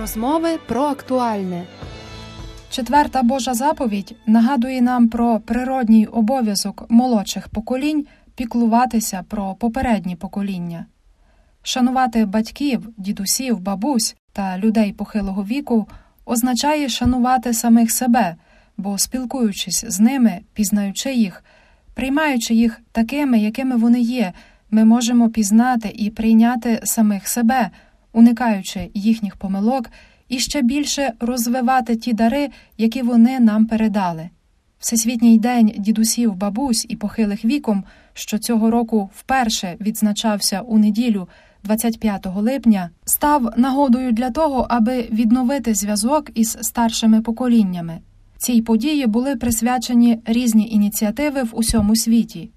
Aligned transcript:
Розмови 0.00 0.58
про 0.66 0.82
актуальне. 0.82 1.64
Четверта 2.70 3.22
Божа 3.22 3.54
заповідь 3.54 4.16
нагадує 4.26 4.82
нам 4.82 5.08
про 5.08 5.40
природній 5.40 6.06
обов'язок 6.06 6.86
молодших 6.88 7.48
поколінь 7.48 8.06
піклуватися 8.34 9.24
про 9.28 9.54
попередні 9.54 10.16
покоління, 10.16 10.86
шанувати 11.62 12.26
батьків, 12.26 12.88
дідусів, 12.96 13.60
бабусь 13.60 14.16
та 14.32 14.58
людей 14.58 14.92
похилого 14.92 15.44
віку 15.44 15.88
означає 16.24 16.88
шанувати 16.88 17.52
самих 17.52 17.90
себе, 17.90 18.36
бо 18.76 18.98
спілкуючись 18.98 19.84
з 19.88 20.00
ними, 20.00 20.40
пізнаючи 20.54 21.14
їх, 21.14 21.44
приймаючи 21.94 22.54
їх 22.54 22.80
такими, 22.92 23.38
якими 23.38 23.76
вони 23.76 24.00
є, 24.00 24.32
ми 24.70 24.84
можемо 24.84 25.30
пізнати 25.30 25.88
і 25.94 26.10
прийняти 26.10 26.80
самих 26.84 27.28
себе, 27.28 27.70
уникаючи 28.18 28.90
їхніх 28.94 29.36
помилок 29.36 29.90
і 30.28 30.38
ще 30.38 30.62
більше 30.62 31.12
розвивати 31.20 31.96
ті 31.96 32.12
дари, 32.12 32.48
які 32.78 33.02
вони 33.02 33.40
нам 33.40 33.66
передали. 33.66 34.30
Всесвітній 34.78 35.38
день 35.38 35.72
дідусів, 35.78 36.34
бабусь 36.34 36.86
і 36.88 36.96
похилих 36.96 37.44
віком, 37.44 37.84
що 38.14 38.38
цього 38.38 38.70
року 38.70 39.10
вперше 39.14 39.76
відзначався 39.80 40.60
у 40.60 40.78
неділю, 40.78 41.28
25 41.64 42.26
липня, 42.36 42.90
став 43.04 43.52
нагодою 43.56 44.12
для 44.12 44.30
того, 44.30 44.66
аби 44.70 45.08
відновити 45.12 45.74
зв'язок 45.74 46.30
із 46.34 46.58
старшими 46.60 47.20
поколіннями. 47.20 47.98
Цій 48.38 48.62
події 48.62 49.06
були 49.06 49.36
присвячені 49.36 50.18
різні 50.26 50.70
ініціативи 50.70 51.42
в 51.42 51.50
усьому 51.52 51.96
світі. 51.96 52.50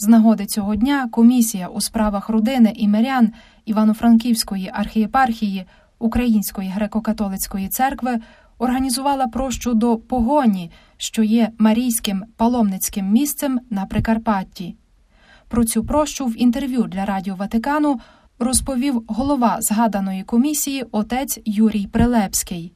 З 0.00 0.08
нагоди 0.08 0.46
цього 0.46 0.76
дня 0.76 1.08
комісія 1.10 1.68
у 1.68 1.80
справах 1.80 2.28
родини 2.28 2.72
і 2.76 2.88
мирян 2.88 3.32
Івано-Франківської 3.64 4.70
архієпархії 4.74 5.64
Української 5.98 6.72
греко-католицької 6.78 7.68
церкви 7.68 8.18
організувала 8.58 9.26
прощу 9.26 9.74
до 9.74 9.96
погоні, 9.96 10.70
що 10.96 11.22
є 11.22 11.50
марійським 11.58 12.24
паломницьким 12.36 13.10
місцем 13.10 13.60
на 13.70 13.86
Прикарпатті. 13.86 14.76
Про 15.48 15.64
цю 15.64 15.84
прощу 15.84 16.26
в 16.26 16.42
інтерв'ю 16.42 16.82
для 16.82 17.04
Радіо 17.04 17.34
Ватикану 17.34 18.00
розповів 18.38 19.04
голова 19.08 19.56
згаданої 19.60 20.22
комісії 20.22 20.84
отець 20.92 21.40
Юрій 21.44 21.86
Прилепський. 21.86 22.72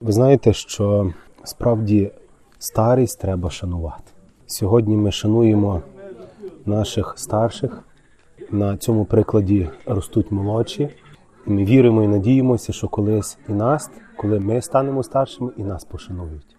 Ви 0.00 0.12
знаєте, 0.12 0.52
що 0.52 1.12
справді 1.44 2.10
старість 2.58 3.20
треба 3.20 3.50
шанувати. 3.50 4.12
Сьогодні 4.46 4.96
ми 4.96 5.12
шануємо 5.12 5.82
наших 6.66 7.14
старших. 7.16 7.82
На 8.50 8.76
цьому 8.76 9.04
прикладі 9.04 9.70
ростуть 9.86 10.32
молодші. 10.32 10.88
Ми 11.46 11.64
віримо 11.64 12.02
і 12.02 12.08
надіємося, 12.08 12.72
що 12.72 12.88
колись 12.88 13.38
і 13.48 13.52
нас, 13.52 13.90
коли 14.16 14.40
ми 14.40 14.62
станемо 14.62 15.02
старшими, 15.02 15.50
і 15.56 15.62
нас 15.62 15.84
пошанують. 15.84 16.56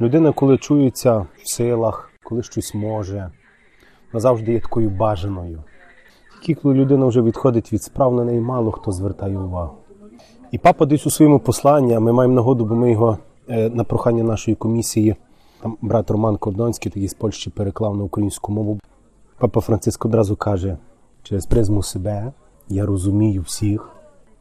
Людина, 0.00 0.32
коли 0.32 0.58
чується 0.58 1.18
в 1.18 1.48
силах, 1.48 2.10
коли 2.22 2.42
щось 2.42 2.74
може, 2.74 3.30
назавжди 4.12 4.52
є 4.52 4.60
такою 4.60 4.90
бажаною. 4.90 5.62
Тільки 6.42 6.60
коли 6.60 6.74
людина 6.74 7.06
вже 7.06 7.22
відходить 7.22 7.72
від 7.72 7.82
справ, 7.82 8.14
на 8.14 8.24
неї 8.24 8.40
мало 8.40 8.72
хто 8.72 8.92
звертає 8.92 9.38
увагу. 9.38 9.74
І 10.50 10.58
папа 10.58 10.86
десь 10.86 11.06
у 11.06 11.10
своєму 11.10 11.38
посланні, 11.38 11.94
а 11.94 12.00
ми 12.00 12.12
маємо 12.12 12.34
нагоду, 12.34 12.64
бо 12.64 12.74
ми 12.74 12.92
його 12.92 13.18
на 13.48 13.84
прохання 13.84 14.24
нашої 14.24 14.54
комісії, 14.54 15.16
там 15.62 15.76
брат 15.82 16.10
Роман 16.10 16.36
Кордонський, 16.36 16.92
такий 16.92 17.08
з 17.08 17.14
Польщі 17.14 17.50
переклав 17.50 17.96
на 17.96 18.04
українську 18.04 18.52
мову. 18.52 18.78
Папа 19.38 19.60
Франциск 19.60 20.04
одразу 20.04 20.36
каже: 20.36 20.78
через 21.22 21.46
призму 21.46 21.82
себе 21.82 22.32
я 22.68 22.86
розумію 22.86 23.42
всіх. 23.42 23.90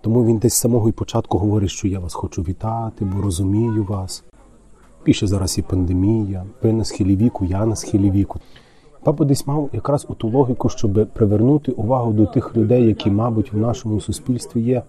Тому 0.02 0.26
він 0.26 0.38
десь 0.38 0.54
з 0.54 0.58
самого 0.58 0.90
і 0.90 0.92
початку 0.92 1.38
говорить, 1.38 1.70
що 1.70 1.88
я 1.88 2.00
вас 2.00 2.14
хочу 2.14 2.42
вітати, 2.42 3.06
бо 3.06 3.22
розумію 3.22 3.84
вас. 3.84 4.24
Піше 5.04 5.28
зараз 5.28 5.58
і 5.58 5.62
пандемія, 5.62 6.46
ви 6.64 6.74
на 6.74 6.84
схилі 6.84 7.16
віку, 7.16 7.46
я 7.46 7.66
на 7.66 7.76
схилі 7.76 8.12
віку. 8.12 8.40
Папа 9.04 9.26
десь 9.26 9.48
мав 9.48 9.70
якраз 9.74 10.08
ту 10.18 10.30
логіку, 10.30 10.70
щоб 10.70 11.08
привернути 11.14 11.72
увагу 11.72 12.14
до 12.14 12.26
тих 12.26 12.58
людей, 12.58 12.88
які, 12.88 13.12
мабуть, 13.12 13.54
в 13.54 13.58
нашому 13.58 14.02
суспільстві 14.02 14.62
є 14.62 14.84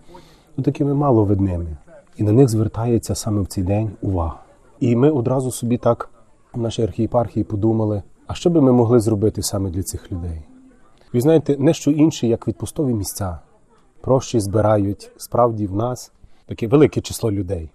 ну, 0.56 0.64
такими 0.64 0.94
маловидними. 0.94 1.76
І 2.16 2.22
на 2.22 2.32
них 2.32 2.48
звертається 2.48 3.14
саме 3.14 3.41
в 3.41 3.47
цей 3.47 3.64
день 3.64 3.91
увага. 4.03 4.41
І 4.81 4.97
ми 4.97 5.10
одразу 5.10 5.50
собі 5.50 5.78
так 5.78 6.10
в 6.53 6.60
нашій 6.60 6.82
архієпархії 6.82 7.44
подумали, 7.44 8.03
а 8.27 8.35
що 8.35 8.51
би 8.51 8.61
ми 8.61 8.73
могли 8.73 9.01
зробити 9.01 9.43
саме 9.43 9.71
для 9.71 9.83
цих 9.83 10.12
людей? 10.12 10.43
Ви 11.12 11.21
знаєте, 11.21 11.57
не 11.59 11.75
що 11.75 11.91
інше, 11.91 12.27
як 12.27 12.49
відпустові 12.49 12.95
місця. 12.95 13.39
Прощі 14.01 14.41
збирають 14.41 15.11
справді 15.17 15.67
в 15.67 15.75
нас 15.75 16.12
таке 16.47 16.69
велике 16.69 17.01
число 17.01 17.33
людей. 17.33 17.71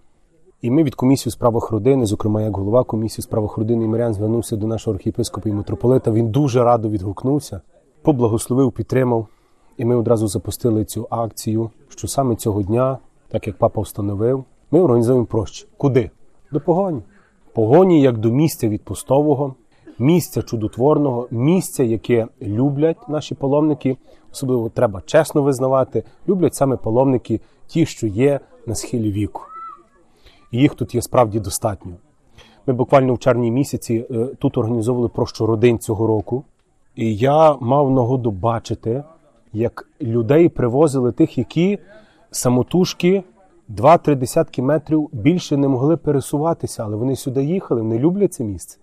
І 0.61 0.71
ми 0.71 0.83
від 0.83 0.95
комісії 0.95 1.29
у 1.29 1.31
справах 1.31 1.71
родини, 1.71 2.05
зокрема 2.05 2.41
як 2.41 2.57
голова 2.57 2.83
комісії 2.83 3.23
у 3.23 3.23
справах 3.23 3.57
родини 3.57 3.85
і 3.85 3.87
мирян, 3.87 4.13
звернувся 4.13 4.55
до 4.55 4.67
нашого 4.67 4.95
архієпископа 4.95 5.49
і 5.49 5.53
митрополита. 5.53 6.11
Він 6.11 6.29
дуже 6.29 6.63
радо 6.63 6.89
відгукнувся, 6.89 7.61
поблагословив, 8.01 8.71
підтримав. 8.71 9.27
І 9.77 9.85
ми 9.85 9.95
одразу 9.95 10.27
запустили 10.27 10.85
цю 10.85 11.07
акцію, 11.09 11.69
що 11.89 12.07
саме 12.07 12.35
цього 12.35 12.63
дня, 12.63 12.97
так 13.29 13.47
як 13.47 13.57
папа 13.57 13.81
встановив, 13.81 14.43
ми 14.71 14.79
організуємо 14.79 15.25
прощі. 15.25 15.67
Куди? 15.77 16.11
До 16.51 16.59
погоні. 16.59 17.01
Погоні 17.53 18.01
як 18.01 18.17
до 18.17 18.31
місця 18.31 18.69
відпустового, 18.69 19.55
місця 19.99 20.41
чудотворного, 20.41 21.27
місця, 21.31 21.83
яке 21.83 22.27
люблять 22.41 23.09
наші 23.09 23.35
паломники. 23.35 23.97
Особливо 24.31 24.69
треба 24.69 25.01
чесно 25.05 25.41
визнавати, 25.41 26.03
люблять 26.27 26.55
саме 26.55 26.77
паломники, 26.77 27.39
ті, 27.67 27.85
що 27.85 28.07
є 28.07 28.39
на 28.65 28.75
схилі 28.75 29.11
віку. 29.11 29.41
І 30.51 30.57
їх 30.57 30.75
тут 30.75 30.95
є 30.95 31.01
справді 31.01 31.39
достатньо. 31.39 31.91
Ми 32.67 32.73
буквально 32.73 33.13
в 33.13 33.19
червні 33.19 33.51
місяці 33.51 34.05
тут 34.39 34.57
організовували 34.57 35.09
прощу 35.09 35.45
родин 35.45 35.79
цього 35.79 36.07
року, 36.07 36.43
і 36.95 37.15
я 37.15 37.57
мав 37.59 37.91
нагоду 37.91 38.31
бачити, 38.31 39.03
як 39.53 39.89
людей 40.01 40.49
привозили 40.49 41.11
тих, 41.11 41.37
які 41.37 41.79
самотужки 42.31 43.23
2-3 43.69 44.15
десятки 44.15 44.61
метрів 44.61 45.09
більше 45.11 45.57
не 45.57 45.67
могли 45.67 45.97
пересуватися, 45.97 46.83
але 46.83 46.95
вони 46.95 47.15
сюди 47.15 47.43
їхали, 47.43 47.81
вони 47.81 47.99
люблять 47.99 48.33
це 48.33 48.43
місце. 48.43 48.79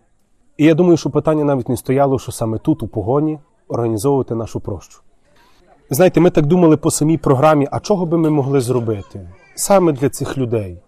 І 0.56 0.64
я 0.64 0.74
думаю, 0.74 0.96
що 0.96 1.10
питання 1.10 1.44
навіть 1.44 1.68
не 1.68 1.76
стояло, 1.76 2.18
що 2.18 2.32
саме 2.32 2.58
тут, 2.58 2.82
у 2.82 2.88
погоні, 2.88 3.38
організовувати 3.68 4.34
нашу 4.34 4.60
прощу. 4.60 5.00
Знаєте, 5.90 6.20
ми 6.20 6.30
так 6.30 6.46
думали 6.46 6.76
по 6.76 6.90
самій 6.90 7.18
програмі, 7.18 7.68
а 7.70 7.80
чого 7.80 8.06
би 8.06 8.18
ми 8.18 8.30
могли 8.30 8.60
зробити 8.60 9.28
саме 9.54 9.92
для 9.92 10.08
цих 10.08 10.38
людей? 10.38 10.78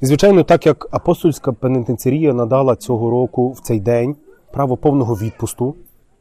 І, 0.00 0.06
звичайно, 0.06 0.42
так 0.42 0.66
як 0.66 0.88
апостольська 0.90 1.52
пенітенцерія 1.52 2.32
надала 2.32 2.76
цього 2.76 3.10
року 3.10 3.52
в 3.52 3.60
цей 3.60 3.80
день 3.80 4.16
право 4.52 4.76
повного 4.76 5.14
відпусту, 5.14 5.74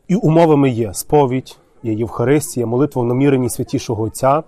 і 0.07 0.15
умовами 0.15 0.69
є 0.69 0.93
сповідь, 0.93 1.57
є 1.83 1.93
Євхаристія, 1.93 2.65
молитва 2.65 3.01
в 3.01 3.05
наміренні 3.05 3.49
святішого 3.49 4.03
Отця. 4.03 4.43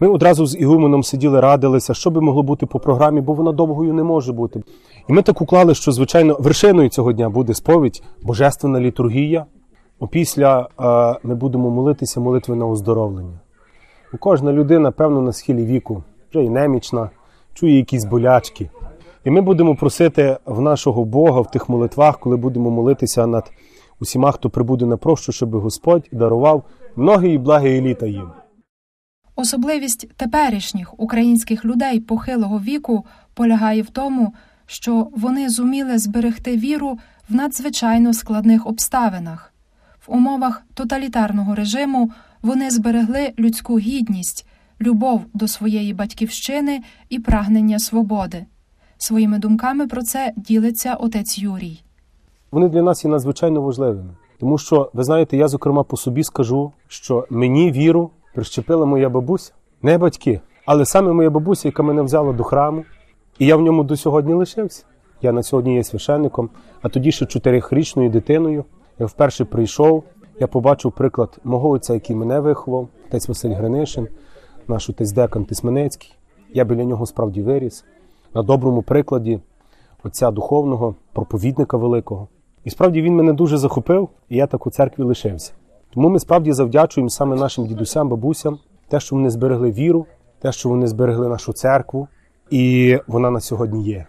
Ми 0.00 0.08
одразу 0.08 0.46
з 0.46 0.56
Ігуменом 0.56 1.02
сиділи, 1.02 1.40
радилися, 1.40 1.94
що 1.94 2.10
би 2.10 2.20
могло 2.20 2.42
бути 2.42 2.66
по 2.66 2.78
програмі, 2.78 3.20
бо 3.20 3.32
вона 3.32 3.52
довгою 3.52 3.94
не 3.94 4.02
може 4.02 4.32
бути. 4.32 4.62
І 5.08 5.12
ми 5.12 5.22
так 5.22 5.40
уклали, 5.40 5.74
що, 5.74 5.92
звичайно, 5.92 6.36
вершиною 6.40 6.88
цього 6.88 7.12
дня 7.12 7.28
буде 7.28 7.54
сповідь, 7.54 8.02
божественна 8.22 8.80
літургія. 8.80 9.46
Опісля 10.00 10.68
ми 11.22 11.34
будемо 11.34 11.70
молитися 11.70 12.20
молитви 12.20 12.56
на 12.56 12.66
оздоровлення. 12.66 13.40
Кожна 14.20 14.52
людина, 14.52 14.90
певно, 14.90 15.22
на 15.22 15.32
схилі 15.32 15.64
віку, 15.64 16.02
вже 16.30 16.44
і 16.44 16.50
немічна, 16.50 17.10
чує 17.54 17.76
якісь 17.76 18.04
болячки. 18.04 18.70
І 19.24 19.30
ми 19.30 19.40
будемо 19.40 19.76
просити 19.76 20.36
в 20.46 20.60
нашого 20.60 21.04
Бога 21.04 21.40
в 21.40 21.50
тих 21.50 21.68
молитвах, 21.68 22.18
коли 22.18 22.36
будемо 22.36 22.70
молитися 22.70 23.26
над 23.26 23.52
усіма, 24.00 24.32
хто 24.32 24.50
прибуде 24.50 24.86
на 24.86 24.96
прощу, 24.96 25.32
щоб 25.32 25.56
Господь 25.56 26.08
дарував 26.12 26.62
многі 26.96 27.28
і 27.28 27.38
благі 27.38 27.80
літа 27.80 28.06
їм. 28.06 28.30
Особливість 29.40 30.08
теперішніх 30.16 31.00
українських 31.00 31.64
людей 31.64 32.00
похилого 32.00 32.58
віку 32.58 33.04
полягає 33.34 33.82
в 33.82 33.90
тому, 33.90 34.34
що 34.66 35.08
вони 35.16 35.48
зуміли 35.48 35.98
зберегти 35.98 36.56
віру 36.56 36.98
в 37.28 37.34
надзвичайно 37.34 38.14
складних 38.14 38.66
обставинах. 38.66 39.52
В 40.06 40.12
умовах 40.12 40.62
тоталітарного 40.74 41.54
режиму 41.54 42.10
вони 42.42 42.70
зберегли 42.70 43.32
людську 43.38 43.78
гідність, 43.78 44.46
любов 44.80 45.24
до 45.34 45.48
своєї 45.48 45.94
батьківщини 45.94 46.80
і 47.08 47.18
прагнення 47.18 47.78
свободи. 47.78 48.46
Своїми 48.96 49.38
думками 49.38 49.86
про 49.86 50.02
це 50.02 50.32
ділиться 50.36 50.94
отець 50.94 51.38
Юрій. 51.38 51.82
Вони 52.50 52.68
для 52.68 52.82
нас 52.82 53.04
є 53.04 53.10
надзвичайно 53.10 53.62
важливими, 53.62 54.10
тому 54.40 54.58
що, 54.58 54.90
ви 54.94 55.04
знаєте, 55.04 55.36
я, 55.36 55.48
зокрема, 55.48 55.82
по 55.82 55.96
собі 55.96 56.24
скажу, 56.24 56.72
що 56.88 57.26
мені 57.30 57.72
віру 57.72 58.10
прищепила 58.38 58.86
моя 58.86 59.08
бабуся, 59.08 59.52
не 59.82 59.98
батьки, 59.98 60.40
але 60.66 60.84
саме 60.84 61.12
моя 61.12 61.30
бабуся, 61.30 61.68
яка 61.68 61.82
мене 61.82 62.02
взяла 62.02 62.32
до 62.32 62.44
храму, 62.44 62.84
і 63.38 63.46
я 63.46 63.56
в 63.56 63.62
ньому 63.62 63.84
до 63.84 63.96
сьогодні 63.96 64.34
лишився. 64.34 64.84
Я 65.22 65.32
на 65.32 65.42
сьогодні 65.42 65.74
є 65.74 65.84
священником, 65.84 66.50
а 66.82 66.88
тоді 66.88 67.12
ще 67.12 67.26
чотирихрічною 67.26 68.10
дитиною. 68.10 68.64
Я 68.98 69.06
вперше 69.06 69.44
прийшов, 69.44 70.04
я 70.40 70.46
побачив 70.46 70.92
приклад 70.92 71.38
мого 71.44 71.68
отця, 71.68 71.94
який 71.94 72.16
мене 72.16 72.40
виховав, 72.40 72.88
отець 73.08 73.28
Василь 73.28 73.54
Гринишин, 73.54 74.08
наш 74.68 74.90
отець 74.90 75.12
Декан 75.12 75.44
Тисменецький. 75.44 76.14
Я 76.54 76.64
біля 76.64 76.84
нього 76.84 77.06
справді 77.06 77.42
виріс 77.42 77.84
на 78.34 78.42
доброму 78.42 78.82
прикладі 78.82 79.40
отця 80.04 80.30
духовного, 80.30 80.94
проповідника 81.12 81.76
великого. 81.76 82.28
І 82.64 82.70
справді 82.70 83.02
він 83.02 83.16
мене 83.16 83.32
дуже 83.32 83.56
захопив, 83.56 84.08
і 84.28 84.36
я 84.36 84.46
так 84.46 84.66
у 84.66 84.70
церкві 84.70 85.02
лишився. 85.02 85.52
Тому 85.94 86.08
ми 86.08 86.18
справді 86.18 86.52
завдячуємо 86.52 87.10
саме 87.10 87.36
нашим 87.36 87.66
дідусям, 87.66 88.08
бабусям, 88.08 88.58
те, 88.88 89.00
що 89.00 89.16
вони 89.16 89.30
зберегли 89.30 89.70
віру, 89.70 90.06
те, 90.38 90.52
що 90.52 90.68
вони 90.68 90.86
зберегли 90.86 91.28
нашу 91.28 91.52
церкву, 91.52 92.08
і 92.50 92.98
вона 93.06 93.30
на 93.30 93.40
сьогодні 93.40 93.84
є. 93.84 94.06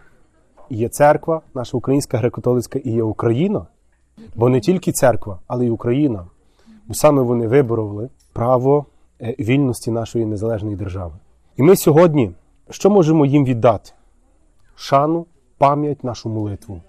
І 0.70 0.78
є 0.78 0.90
церква, 0.90 1.42
наша 1.56 1.78
українська 1.78 2.18
греко-католицька, 2.18 2.78
і 2.78 2.92
є 2.92 3.04
Україна, 3.04 3.68
бо 4.36 4.50
не 4.50 4.60
тільки 4.60 4.92
церква, 4.92 5.40
але 5.48 5.66
й 5.66 5.70
Україна. 5.70 6.26
Бо 6.88 6.94
саме 6.94 7.22
вони 7.22 7.48
вибороли 7.48 8.10
право 8.34 8.86
е, 9.22 9.36
вільності 9.40 9.92
нашої 9.92 10.26
незалежної 10.26 10.76
держави. 10.76 11.14
І 11.58 11.64
ми 11.64 11.76
сьогодні 11.76 12.32
що 12.70 12.90
можемо 12.90 13.26
їм 13.26 13.46
віддати? 13.46 13.92
Шану, 14.76 15.26
пам'ять, 15.58 16.04
нашу 16.04 16.30
молитву. 16.30 16.82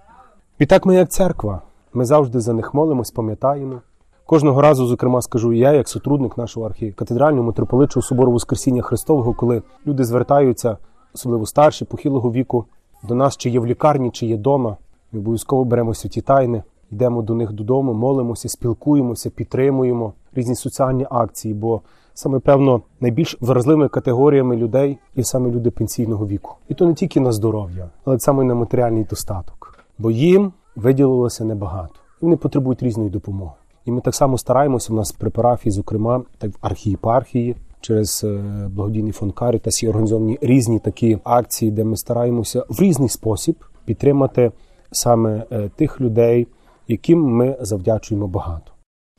Відтак 0.60 0.86
ми, 0.86 0.94
як 0.94 1.10
церква, 1.10 1.62
ми 1.92 2.04
завжди 2.04 2.40
за 2.40 2.52
них 2.52 2.74
молимось, 2.74 3.10
пам'ятаємо. 3.10 3.82
Кожного 4.30 4.60
разу, 4.60 4.86
зокрема, 4.86 5.22
скажу 5.22 5.52
я, 5.52 5.72
як 5.72 5.88
сотрудник 5.88 6.38
нашого 6.38 6.66
архікатедрального 6.66 7.46
митрополитчого 7.46 8.02
собору 8.02 8.32
Воскресіння 8.32 8.82
Христового, 8.82 9.34
коли 9.34 9.62
люди 9.86 10.04
звертаються, 10.04 10.76
особливо 11.14 11.46
старші, 11.46 11.84
похилого 11.84 12.32
віку, 12.32 12.64
до 13.08 13.14
нас, 13.14 13.36
чи 13.36 13.50
є 13.50 13.60
в 13.60 13.66
лікарні, 13.66 14.10
чи 14.10 14.26
є 14.26 14.36
вдома. 14.36 14.76
Ми 15.12 15.20
обов'язково 15.20 15.64
беремо 15.64 15.94
святі 15.94 16.20
тайни, 16.20 16.62
йдемо 16.90 17.22
до 17.22 17.34
них 17.34 17.52
додому, 17.52 17.92
молимося, 17.94 18.48
спілкуємося, 18.48 19.30
підтримуємо 19.30 20.12
різні 20.34 20.54
соціальні 20.54 21.06
акції. 21.10 21.54
Бо 21.54 21.80
саме 22.14 22.38
певно 22.38 22.82
найбільш 23.00 23.38
вразливими 23.40 23.88
категоріями 23.88 24.56
людей 24.56 24.98
є 25.16 25.24
саме 25.24 25.50
люди 25.50 25.70
пенсійного 25.70 26.26
віку, 26.26 26.54
і 26.68 26.74
то 26.74 26.86
не 26.86 26.94
тільки 26.94 27.20
на 27.20 27.32
здоров'я, 27.32 27.90
але 28.04 28.18
саме 28.18 28.44
на 28.44 28.54
матеріальний 28.54 29.04
достаток. 29.04 29.78
Бо 29.98 30.10
їм 30.10 30.52
виділилося 30.76 31.44
небагато. 31.44 31.94
Вони 32.20 32.36
потребують 32.36 32.82
різної 32.82 33.10
допомоги. 33.10 33.52
І 33.90 33.92
ми 33.92 34.00
так 34.00 34.14
само 34.14 34.38
стараємося. 34.38 34.92
У 34.92 34.96
нас 34.96 35.12
при 35.12 35.30
парафії, 35.30 35.72
зокрема, 35.72 36.22
так 36.38 36.50
в 36.50 36.56
архієпархії, 36.60 37.56
через 37.80 38.24
е, 38.24 38.42
благодійний 38.70 39.12
фонд 39.12 39.32
Карітас 39.32 39.82
і 39.82 39.88
організовані 39.88 40.38
різні 40.40 40.78
такі 40.78 41.18
акції, 41.24 41.70
де 41.70 41.84
ми 41.84 41.96
стараємося 41.96 42.64
в 42.68 42.80
різний 42.80 43.08
спосіб 43.08 43.64
підтримати 43.84 44.52
саме 44.92 45.46
е, 45.52 45.70
тих 45.76 46.00
людей, 46.00 46.46
яким 46.88 47.22
ми 47.22 47.56
завдячуємо 47.60 48.26
багато. 48.26 48.72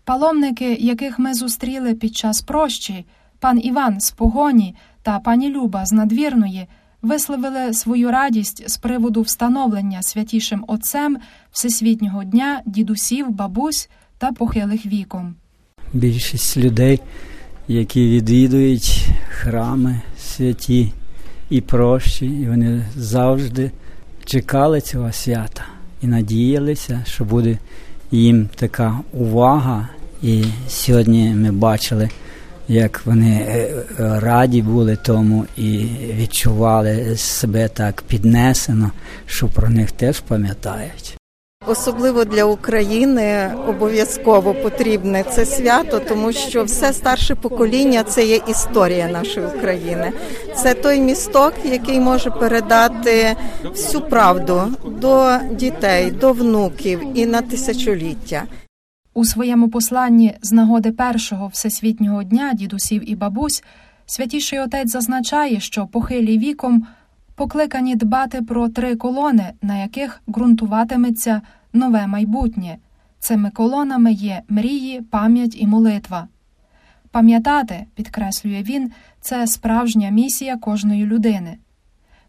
Паломники, 0.06 0.74
яких 0.74 1.20
ми 1.20 1.34
зустріли 1.34 1.94
під 1.94 2.16
час 2.16 2.42
прощі, 2.42 3.06
пан 3.40 3.60
Іван 3.64 4.00
з 4.00 4.12
Погоні 4.12 4.76
та 5.04 5.20
пані 5.20 5.50
Люба 5.50 5.86
з 5.86 5.92
надвірної, 5.92 6.68
висловили 7.02 7.74
свою 7.74 8.12
радість 8.12 8.70
з 8.70 8.78
приводу 8.78 9.22
встановлення 9.22 10.02
святішим 10.02 10.66
отцем 10.68 11.18
Всесвітнього 11.52 12.24
дня 12.24 12.62
дідусів, 12.66 13.30
бабусь 13.30 13.90
та 14.22 14.32
похилих 14.32 14.86
віком. 14.86 15.36
Більшість 15.94 16.58
людей, 16.58 17.00
які 17.68 18.10
відвідують 18.10 19.08
храми 19.30 20.02
святі 20.20 20.94
і 21.50 21.62
прощі, 21.62 22.26
і 22.26 22.48
вони 22.48 22.86
завжди 22.96 23.72
чекали 24.26 24.82
цього 24.82 25.12
свята 25.12 25.64
і 26.02 26.08
надіялися, 26.08 27.04
що 27.08 27.24
буде 27.24 27.58
їм 28.12 28.50
така 28.56 29.00
увага. 29.14 29.90
І 30.24 30.44
сьогодні 30.68 31.30
ми 31.30 31.52
бачили, 31.52 32.10
як 32.68 33.02
вони 33.06 33.68
раді 33.98 34.62
були 34.62 34.96
тому 34.96 35.46
і 35.58 35.88
відчували 36.18 37.18
себе 37.18 37.68
так 37.68 38.02
піднесено, 38.02 38.92
що 39.26 39.48
про 39.48 39.70
них 39.70 39.92
теж 39.92 40.20
пам'ятають. 40.20 41.21
Особливо 41.68 42.26
для 42.26 42.44
України 42.44 43.56
обов'язково 43.68 44.54
потрібне 44.54 45.24
це 45.24 45.46
свято, 45.46 46.00
тому 46.00 46.34
що 46.34 46.64
все 46.64 46.94
старше 46.94 47.36
покоління 47.36 48.04
це 48.04 48.26
є 48.26 48.40
історія 48.48 49.08
нашої 49.08 49.46
України. 49.46 50.12
Це 50.56 50.74
той 50.74 51.00
місток, 51.00 51.54
який 51.64 52.00
може 52.00 52.32
передати 52.32 53.36
всю 53.64 54.02
правду 54.02 54.62
до 54.86 55.38
дітей, 55.52 56.12
до 56.12 56.34
внуків 56.34 57.02
і 57.14 57.26
на 57.26 57.42
тисячоліття. 57.42 58.44
У 59.14 59.26
своєму 59.26 59.70
посланні 59.70 60.38
з 60.42 60.52
нагоди 60.52 60.92
першого 60.92 61.48
всесвітнього 61.48 62.24
дня 62.24 62.54
дідусів 62.54 63.10
і 63.12 63.16
бабусь 63.16 63.64
святіший 64.06 64.60
отець 64.60 64.92
зазначає, 64.92 65.60
що 65.60 65.88
похилі 65.88 66.38
віком 66.38 66.88
покликані 67.36 67.96
дбати 67.96 68.42
про 68.42 68.70
три 68.70 68.96
колони, 68.96 69.54
на 69.62 69.78
яких 69.78 70.22
ґрунтуватиметься 70.30 71.42
нове 71.74 72.08
майбутнє. 72.08 72.78
Цими 73.20 73.50
колонами 73.50 74.14
є 74.14 74.42
мрії, 74.50 75.02
пам'ять 75.02 75.56
і 75.60 75.68
молитва. 75.68 76.28
Пам'ятати, 77.12 77.86
підкреслює 77.96 78.64
він, 78.64 78.92
це 79.22 79.48
справжня 79.48 80.10
місія 80.10 80.58
кожної 80.58 81.06
людини. 81.06 81.58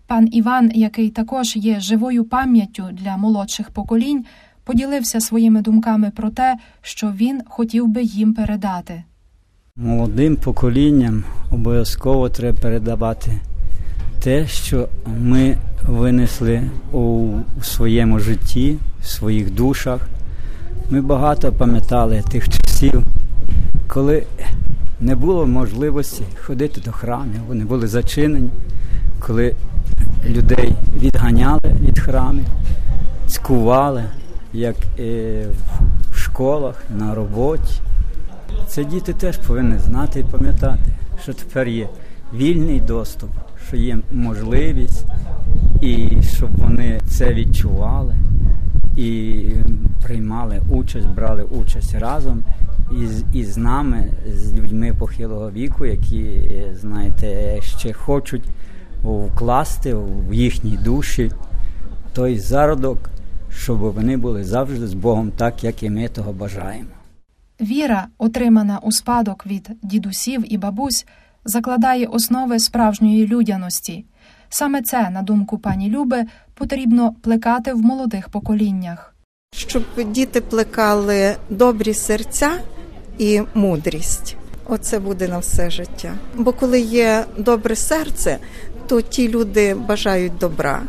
Пан 0.06 0.28
Іван, 0.32 0.70
який 0.74 1.10
також 1.10 1.56
є 1.56 1.80
живою 1.80 2.24
пам'яттю 2.24 2.88
для 2.92 3.16
молодших 3.16 3.70
поколінь, 3.70 4.24
поділився 4.64 5.20
своїми 5.20 5.62
думками 5.62 6.10
про 6.10 6.30
те, 6.30 6.56
що 6.82 7.12
він 7.12 7.42
хотів 7.46 7.88
би 7.88 8.02
їм 8.02 8.34
передати. 8.34 9.04
Молодим 9.76 10.36
поколінням 10.36 11.24
обов'язково 11.50 12.28
треба 12.28 12.58
передавати 12.58 13.40
те, 14.22 14.46
що 14.46 14.88
ми 15.06 15.56
винесли 15.88 16.62
у 16.92 17.28
своєму 17.62 18.18
житті, 18.18 18.76
в 19.00 19.06
своїх 19.06 19.50
душах. 19.50 20.00
Ми 20.90 21.00
багато 21.00 21.52
пам'ятали 21.52 22.22
тих 22.30 22.48
часів, 22.48 23.02
коли 23.88 24.22
не 25.00 25.16
було 25.16 25.46
можливості 25.46 26.24
ходити 26.46 26.80
до 26.80 26.92
храмів, 26.92 27.40
вони 27.48 27.64
були 27.64 27.86
зачинені, 27.86 28.50
коли 29.20 29.54
людей 30.26 30.72
відганяли 30.96 31.74
від 31.80 31.98
храмів, 31.98 32.46
цькували, 33.26 34.04
як 34.52 34.76
в 36.10 36.18
школах, 36.18 36.84
на 36.98 37.14
роботі. 37.14 37.80
Це 38.68 38.84
діти 38.84 39.12
теж 39.12 39.36
повинні 39.36 39.78
знати 39.78 40.20
і 40.20 40.24
пам'ятати, 40.24 40.84
що 41.22 41.32
тепер 41.32 41.68
є 41.68 41.88
вільний 42.34 42.80
доступ, 42.80 43.30
що 43.72 43.80
є 43.80 43.98
можливість, 44.12 45.04
і 45.80 46.08
щоб 46.22 46.56
вони 46.56 47.00
це 47.06 47.34
відчували 47.34 48.14
і 48.96 49.44
приймали 50.02 50.60
участь, 50.70 51.08
брали 51.08 51.42
участь 51.42 51.94
разом 51.94 52.44
із, 53.02 53.24
із 53.32 53.56
нами, 53.56 54.12
з 54.26 54.54
людьми 54.54 54.92
похилого 54.98 55.50
віку, 55.50 55.86
які, 55.86 56.42
знаєте, 56.74 57.58
ще 57.62 57.92
хочуть 57.92 58.44
вкласти 59.04 59.94
в 59.94 60.34
їхній 60.34 60.76
душі 60.76 61.30
той 62.12 62.38
зародок, 62.38 63.10
щоб 63.50 63.78
вони 63.78 64.16
були 64.16 64.44
завжди 64.44 64.86
з 64.86 64.94
Богом, 64.94 65.30
так 65.36 65.64
як 65.64 65.82
і 65.82 65.90
ми 65.90 66.08
того 66.08 66.32
бажаємо. 66.32 66.88
Віра, 67.60 68.06
отримана 68.18 68.78
у 68.82 68.92
спадок 68.92 69.46
від 69.46 69.70
дідусів 69.82 70.52
і 70.52 70.58
бабусь, 70.58 71.06
закладає 71.44 72.06
основи 72.06 72.58
справжньої 72.58 73.26
людяності. 73.26 74.04
Саме 74.48 74.82
це, 74.82 75.10
на 75.10 75.22
думку 75.22 75.58
пані 75.58 75.90
Люби, 75.90 76.24
потрібно 76.54 77.14
плекати 77.22 77.72
в 77.72 77.78
молодих 77.78 78.28
поколіннях. 78.28 79.14
Щоб 79.54 79.82
діти 80.06 80.40
плекали 80.40 81.36
добрі 81.50 81.94
серця 81.94 82.50
і 83.18 83.42
мудрість. 83.54 84.36
Оце 84.68 84.98
буде 84.98 85.28
на 85.28 85.38
все 85.38 85.70
життя. 85.70 86.14
Бо 86.34 86.52
коли 86.52 86.80
є 86.80 87.24
добре 87.38 87.76
серце, 87.76 88.38
то 88.86 89.00
ті 89.00 89.28
люди 89.28 89.74
бажають 89.74 90.38
добра. 90.38 90.82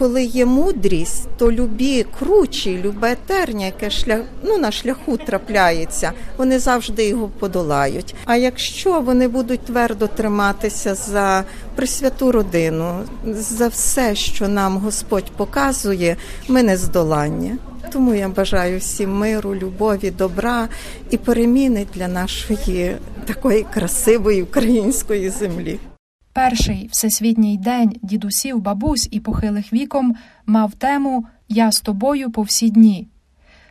Коли 0.00 0.24
є 0.24 0.46
мудрість, 0.46 1.28
то 1.36 1.52
любі 1.52 2.06
кручі, 2.18 2.80
любе 2.84 3.16
терня, 3.26 3.66
яке 3.66 3.90
шлях 3.90 4.20
ну, 4.42 4.58
на 4.58 4.72
шляху 4.72 5.16
трапляється, 5.16 6.12
вони 6.36 6.58
завжди 6.58 7.04
його 7.08 7.28
подолають. 7.28 8.14
А 8.24 8.36
якщо 8.36 9.00
вони 9.00 9.28
будуть 9.28 9.60
твердо 9.60 10.06
триматися 10.06 10.94
за 10.94 11.44
присвяту 11.74 12.32
родину, 12.32 13.00
за 13.26 13.68
все, 13.68 14.14
що 14.14 14.48
нам 14.48 14.76
Господь 14.76 15.30
показує, 15.36 16.16
ми 16.48 16.62
не 16.62 16.76
здолання. 16.76 17.58
Тому 17.92 18.14
я 18.14 18.28
бажаю 18.28 18.78
всім 18.78 19.18
миру, 19.18 19.54
любові, 19.54 20.10
добра 20.10 20.68
і 21.10 21.16
переміни 21.16 21.86
для 21.94 22.08
нашої 22.08 22.96
такої 23.26 23.66
красивої 23.74 24.42
української 24.42 25.30
землі. 25.30 25.78
Перший 26.32 26.88
всесвітній 26.92 27.58
день 27.58 27.92
дідусів, 28.02 28.60
бабусь 28.60 29.08
і 29.10 29.20
похилих 29.20 29.72
віком 29.72 30.16
мав 30.46 30.72
тему 30.72 31.26
Я 31.48 31.72
з 31.72 31.80
тобою 31.80 32.30
по 32.30 32.42
всі 32.42 32.70
дні. 32.70 33.08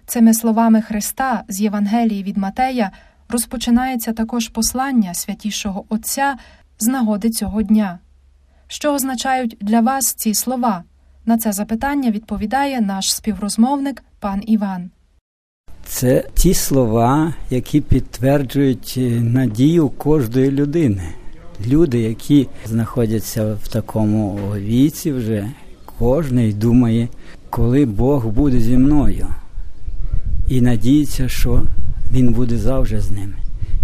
Цими 0.05 0.33
словами 0.33 0.81
Христа 0.81 1.43
з 1.47 1.61
Євангелії 1.61 2.23
від 2.23 2.37
Матея 2.37 2.91
розпочинається 3.29 4.13
також 4.13 4.47
послання 4.47 5.13
святішого 5.13 5.85
Отця 5.89 6.37
з 6.79 6.87
нагоди 6.87 7.29
цього 7.29 7.61
дня. 7.61 7.99
Що 8.67 8.93
означають 8.93 9.57
для 9.61 9.81
вас 9.81 10.13
ці 10.13 10.33
слова? 10.33 10.83
На 11.25 11.37
це 11.37 11.51
запитання 11.51 12.11
відповідає 12.11 12.81
наш 12.81 13.15
співрозмовник 13.15 14.03
пан 14.19 14.43
Іван. 14.47 14.89
Це 15.85 16.23
ті 16.33 16.53
слова, 16.53 17.33
які 17.49 17.81
підтверджують 17.81 18.95
е, 18.97 19.01
надію 19.21 19.89
кожної 19.89 20.51
людини. 20.51 21.13
Люди, 21.67 21.99
які 21.99 22.47
знаходяться 22.65 23.57
в 23.63 23.67
такому 23.67 24.39
віці, 24.57 25.11
вже 25.11 25.49
кожний 25.99 26.53
думає, 26.53 27.07
коли 27.49 27.85
Бог 27.85 28.27
буде 28.27 28.59
зі 28.59 28.77
мною, 28.77 29.27
і 30.49 30.61
надіється, 30.61 31.29
що 31.29 31.63
Він 32.11 32.33
буде 32.33 32.57
завжди 32.57 33.01
з 33.01 33.11
ними. 33.11 33.33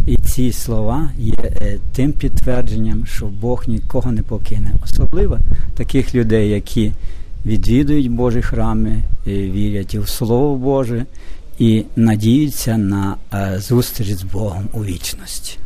І 0.08 0.18
ці 0.18 0.52
слова 0.52 1.10
є 1.18 1.34
е, 1.44 1.78
тим 1.96 2.12
підтвердженням, 2.14 3.06
що 3.06 3.26
Бог 3.26 3.64
нікого 3.68 4.12
не 4.12 4.22
покине. 4.22 4.74
Особливо 4.84 5.40
таких 5.76 6.16
людей, 6.16 6.50
які 6.50 6.92
відвідують 7.46 8.12
Божі 8.12 8.42
храми, 8.42 9.04
е, 9.28 9.32
вірять 9.32 9.96
у 9.96 10.06
Слово 10.06 10.56
Боже 10.56 11.06
і 11.60 11.84
надіються 11.96 12.78
на 12.78 13.16
е, 13.34 13.60
зустріч 13.60 14.10
з 14.12 14.24
Богом 14.24 14.68
у 14.74 14.84
вічності. 14.84 15.58